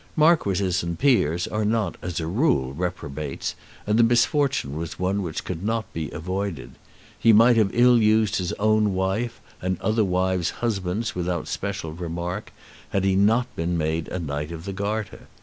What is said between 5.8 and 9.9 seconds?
be avoided. He might have ill used his own wife and